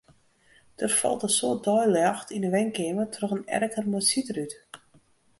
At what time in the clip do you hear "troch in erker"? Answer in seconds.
3.15-3.85